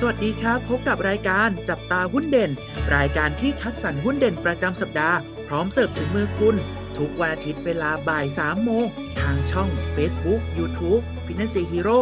[0.00, 2.50] สวัสดีครับ พบกับรายการจับตาหุ้นเด่น
[2.96, 6.56] รายการที่คัดสรรหุ้นเด่นประจำสัปดาห์ พร้อมเสิร์ฟถึงมือคุณ
[6.98, 8.86] ทุกวันอาทิตย์เวลาบ่าย3โมง
[9.20, 12.00] ทางช่อง Facebook YouTube Finance Hero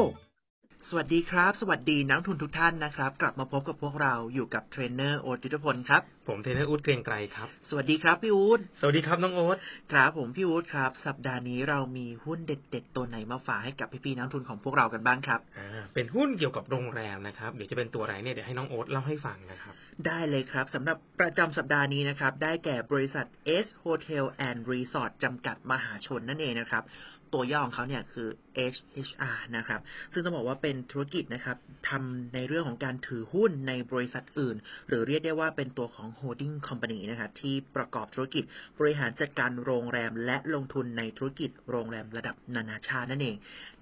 [0.90, 9.56] สวัสดีครับ สวัสดีนักลงทุนทุกท่านนะครับ กลับมาพบกับพวกเราอยู่กับเทรนเนอร์โอ๊ตยุทธพลครับ ผมเทรนเนอร์อู๊ดเกรียงไกรครับ สวัสดีครับพี่อู๊ดสวัสดีครับน้องโอ๊ต
[9.92, 19.74] ครับผมพี่อู๊ดครับ สัปดาห์นี้เรามีหุ้นเด็ด ๆ ตัวไหนมาฝากให้กับพี่ๆนักลงทุนของพวกเรากันบ้างครับอ่าเป็นหุ้นเกี่ยวกับโรงแรมนะครับเดี๋ยวจะเป็นตัวอะไรเนี่ยเดี๋ยวให้น้องโอ๊ตเล่าให้ฟังนะครับ
[20.06, 23.26] ได้เลยครับสำหรับประจำสัปดาห์นี้นะครับได้แก่บริษัท
[23.64, 26.84] S Hotel and Resort จำกัดมหาชนนั่นเองนะครับ
[27.34, 28.28] ตัวย่อของเขาเนี่ยคือ
[28.72, 29.80] HHR นะครับ
[30.12, 31.56] ซึ่งต้องบอกว่าเป็นธุรกิจนะครับ
[31.88, 34.56] ทำในเรื่องของการถือหุ้นในบริษัทอื่น
[34.88, 38.44] หรือเรียกได้ว่าเป็นตัวของ holding company นะครับที่ประกอบธุรกิจ
[38.78, 43.36] บริหารจัดการโรงแรม และลงทุนในธุรกิจโรงแรมระดับนานาชาตินั่นเอง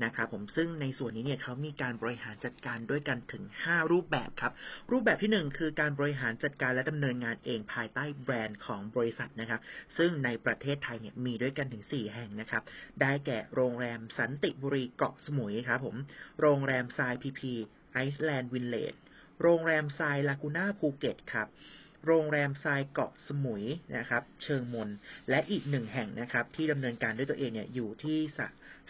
[0.05, 4.53] นะครับผมซึ่งในส่วนนี้เนี่ยเขามีการบริหารจัดการด้วยกันถึง 5 รูปแบบครับ
[4.91, 9.61] รูปแบบที่ 1 คือการบริหารจัดการและดำเนินงานเองภายใต้แบรนด์ของบริษัทนะครับ
[9.99, 12.63] ซึ่งในประเทศไทยเนี่ยมีด้วยกันถึง 4 แห่งนะครับ
[13.03, 15.97] ได้แก่โรงแรมสันติบุรีเกาะสมุยครับผม
[16.41, 17.53] โรงแรมทรายพีพี
[17.93, 18.95] Island Village
[19.43, 21.49] โรงแรมทรายลากูน่าภูเก็ตครับ
[22.07, 23.65] โรงแรมทรายเกาะสมุย
[23.97, 24.89] นะครับ เชิงมน
[25.31, 28.41] และอีกหนึ่งแห่งนะครับ ที่ดำเนินการด้วยตัวเองเนี่ยอยู่ที่ส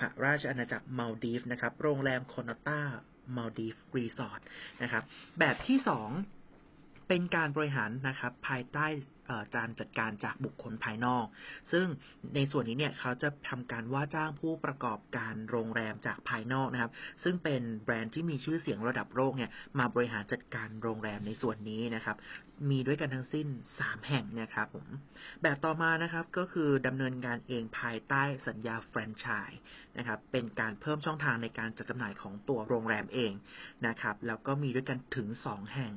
[0.00, 2.80] หราชอาณาจักรมาลดีฟนะครับ โรงแรมคอนต้า
[3.36, 4.40] มาลดีฟรีสอร์ท
[4.82, 5.02] นะครับ
[5.38, 6.10] แบบที่สอง
[7.08, 8.86] เป็นการบริหารนะครับ ภายใต้
[9.56, 11.26] การจัดการจากบุคคลภายนอก
[11.72, 11.86] ซึ่ง
[12.34, 16.92] ในส่วนนี้เนี่ยเขาจะทำการว่าจ้างผู้ประกอบการโรงแรมจากภายนอกนะครับ
[17.24, 22.16] ซึ่งเป็นแบรนด์ที่มีชื่อเสียงระดับโลกเนี่ยมาบริหารจัดการโรงแรมในส่วนนี้นะครับ
[22.70, 23.46] มีด้วยกันทั้งสิ้น
[23.78, 24.86] 3 แห่งนะครับผม
[25.42, 29.60] แบบต่อมานะครับก็คือดำเนินงานเองภายใต้สัญญาแฟรนไชส์
[29.98, 33.32] นะครับ เป็นการเพิ่มช่องทางในการจัดจำหน่ายของตัวโรงแรมเอง
[33.86, 35.92] นะครับ แล้วก็มีด้วยกันถึง 2 แห่ง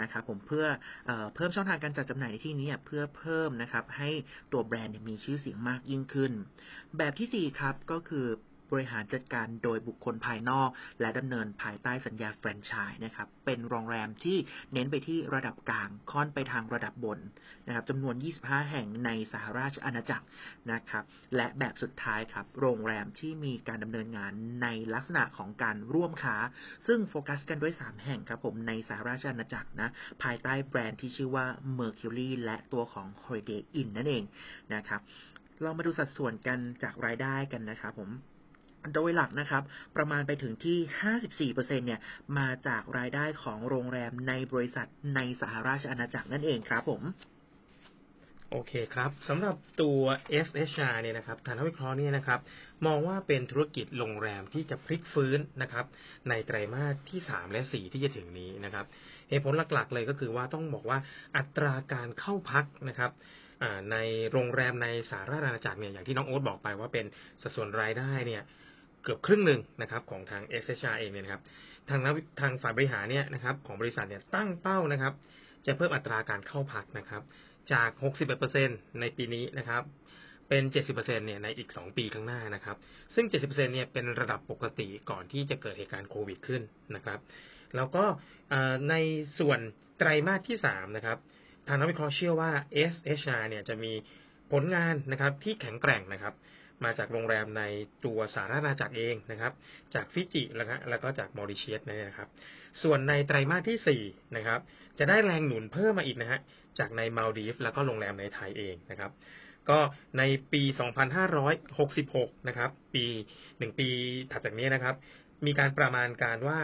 [0.00, 0.66] นะครับ ผมเพื่อ
[1.06, 4.10] เออเพิ่มช่องทางการจัดจำหน่ายในที่นี้เพื่อเพิ่มนะครับให้
[4.52, 6.32] ตัวแบรนด์มีชื่อเสียงมากยิ่งขึ้น
[6.98, 8.26] แบบที่ 4 ครับก็คือ
[8.72, 10.70] บริหารจัดการโดยบุคคลภายนอก
[11.00, 14.38] และดำเนินภายใต้สัญญาแฟรนไชส์นะครับ เป็นโรงแรมที่
[14.72, 17.18] เน้นไปที่ระดับกลางค่อนไปทางระดับบน
[17.66, 18.14] นะครับจำนวน
[18.44, 20.26] 25 แห่งในสหราชอาณาจักร
[20.72, 21.04] นะครับ
[21.36, 26.36] และแบบสุดท้ายครับ โรงแรมที่มีการดำเนินงานในลักษณะของการร่วมค้า
[26.86, 29.88] ซึ่งโฟกัสกันด้วย 3 แห่งครับผมในสหราชอาณาจักรนะ
[30.22, 31.46] ภายใต้แบรนด์ที่ชื่อว่า
[31.78, 34.24] Mercury และตัวของ Holiday Inn นั่นเอง
[34.74, 35.00] นะครับ
[35.62, 38.10] เรามาดูสัดส่วนกันจากรายได้กันนะครับผม
[38.94, 39.62] โดยหลักนะครับ
[39.96, 42.00] ประมาณไปถึงที่ 54%เนี่ย
[42.38, 47.02] มาจากรายได้ของโรงแรมในบริษัทในสหราชอาณาจักรนั่นเองครับผม
[48.52, 50.00] โอเคครับสำหรับตัว
[50.46, 52.40] SHR เนี่ยนะครับทานวิเคราะห์เนี่ยนะครับ
[52.86, 55.86] มองว่าเป็นธุรกิจโรงแรมที่จะพลิกฟื้นนะครับ
[56.28, 58.86] ในไตรมาสที่ 3 และ 4 ที่จะถึงนี้นะครับ
[59.28, 60.98] เหตุผลหลักๆเลยก็คือว่าต้องบอกว่า
[61.36, 63.10] อัตราการเข้าพักนะครับ
[63.92, 63.96] ใน
[64.32, 67.06] โรงแรมในสหราชอาณาจักรเนี่ยอย่างที่น้องโอ๊ตบอกไปว่าเป็น
[67.42, 68.42] สัดส่วนรายได้เนี่ย
[69.02, 71.42] เกือบครึ่งหนึ่งนะครับของทาง SHR เองเนี่ยนะครับ
[71.88, 75.12] ทางนักวิทางฝ่ายบริหารเนี่ยนะครับของบริษัทเนี่ยตั้งเป้านะครับ
[75.66, 77.22] จะเพิ่มอัตราการเข้าพักนะครับ
[77.72, 77.90] จาก
[78.44, 79.82] 61%ในปีนี้นะครับ
[80.48, 82.76] เป็น 70%เนี่ยในอีก 2 ปีข้างหน้านะครับ
[83.14, 86.62] ซึ่ง 70%เนี่ยเป็นระดับปกติก่อนที่จะเกิดเหตุการณ์โควิดขึ้น
[86.94, 87.20] นะครับ
[87.76, 88.04] แล้วก็
[88.90, 88.94] ใน
[89.38, 89.60] ส่วน
[89.98, 91.18] ไตรมาสที่ 3 นะครับ
[91.68, 92.50] ทางนักวิเคราะห์เชื่อว่า
[92.92, 93.92] SHR เนี่ยจะมี
[94.52, 96.34] ผลงานนะครับที่แข็งแกร่งนะครับ
[96.84, 97.62] มาจากโรงแรมใน
[98.04, 99.52] ตัวสาธารณจักรเองนะครับ
[99.94, 102.28] จากฟิจิแล้วก็แล้วก็จากมอริเชียสนะครับ
[102.82, 104.60] ส่วนในไตรมาสที่ 4 นะครับ
[104.98, 106.40] จะได้แรงหนุนเพิ่มมาอีกนะฮะ
[106.78, 109.10] จากในมาลดีฟแล้วก็โรงแรมในไทยเองนะครับ
[109.70, 109.78] ก็
[110.18, 110.22] ใน
[110.52, 110.62] ปี
[111.94, 113.04] 2566 นะครับ ปี
[113.42, 113.88] 1ปี
[114.32, 114.94] ถัดจากนี้นะครับ
[115.46, 116.58] มีการประมาณการว่า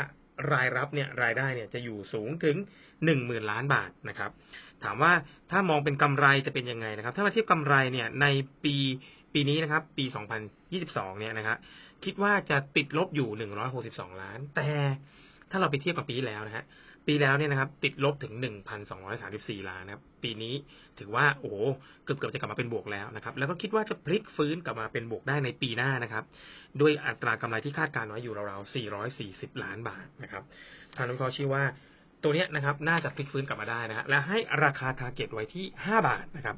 [0.53, 2.57] รายรับเนี่ยรายได้เนี่ยจะอยู่สูงถึง
[3.05, 4.31] 10,000ล้านบาทนะครับ
[4.85, 5.13] ถามว่า
[5.51, 8.27] ถ้ามองเป็นกำไรจะเป็นยังไงนะครับ ถ้ามาเทียบกำไรเนี่ยใน
[8.65, 8.77] ปี
[9.35, 10.05] ปีนี้นะครับ ปี
[10.63, 11.59] 2022 เนี่ยนะครับ
[12.05, 14.69] คิดว่าจะติดลบอยู่ 162 ล้าน แต่
[15.51, 16.65] ถ้าเราไปเทียบกับปีแล้วนะฮะ
[17.07, 18.33] ปีแล้วเนี่ยนะครับ ติดลบถึง
[19.01, 20.55] 1,234 ล้านนะครับ ปีนี้
[20.99, 21.53] ถือว่าโอ้
[22.05, 26.25] เกือบเกือบจะกลับมาเป็นบวกแล้วนะครับ แล้วก็คิดว่าจะพลิกฟื้นกลับมาเป็นบวกได้ในปีหน้านะครับ
[26.81, 28.73] ด้วยอัตรากำไรที่คาดการณ์ไว้อยู่ราวๆ
[29.17, 30.43] 440 ล้านบาทนะครับ
[30.97, 31.65] ทางนักวิเคราะห์ชี้ว่า
[32.23, 36.57] ตัวเนี้ยนะครับ น่าจะพลิกฟื้นกลับมาได้นะฮะและให้ราคา target ไว้ที่ 5 บาทนะครับ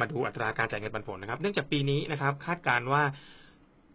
[0.00, 3.02] มาดูอัตราการจ่ายเงินปันผลนะครับ เนื่องจากปีนี้นะครับ คาดการณ์ว่า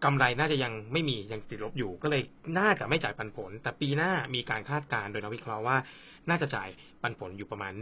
[0.03, 2.21] กำไรน่าจะยังไม่มียังติดลบอยู่ ก็เลย
[2.57, 5.77] น่าจะไม่จ่ายปันผล แต่ปีหน้ามีการคาดการณ์โดยนักวิเคราะห์ว่า
[6.30, 6.69] น่าจะจ่าย
[7.01, 7.74] ปันผลอยู่ประมาณ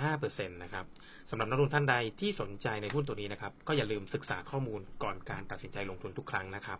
[0.00, 0.84] 1.5%นะครับ
[1.30, 6.78] สำหรับนักลงทุนท่านใดที่สนใจในหุ้นตัวนี้นะครับ ก็อย่าลืมศึกษาข้อมูลก่อนการตัดสินใจลงทุนทุกครั้งนะครับ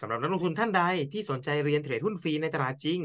[0.00, 0.82] สำหรับนักลงทุนท่านใด
[1.12, 3.00] ที่สนใจเรียนเทรดหุ้นฟรีในตลาดจริง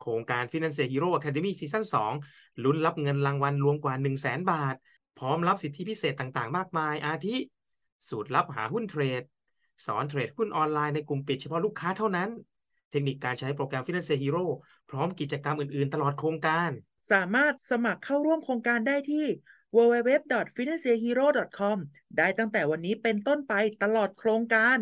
[0.00, 1.84] โครงการ Finance Hero Academy ซีซั่น
[2.24, 4.74] 2ลุ้นรับเงินรางวัลรวมกว่า 1 0 0 0 0แบาท
[5.18, 7.36] พร้อมรับสิทธิพิเศษต่างๆ มากมาย อาทิ
[8.08, 9.22] สูตรลับหาหุ้นเทรด
[9.86, 12.28] สอนเทรดหุ้นออนไลน์ในกลุ่มปิดเฉพาะลูกค้าเท่านั้น
[12.90, 14.44] เทคนิคการใช้โปรแกรม Finance Hero
[14.90, 16.70] พร้อมกิจกรรมอื่นๆ ตลอดโครงการ
[17.12, 19.26] สามารถสมัครเข้าร่วมโครงการได้ที่
[19.76, 21.76] www.financehero.com
[22.18, 24.78] ได้ตั้งแต่วันนี้เป็นต้นไปตลอดโครงการ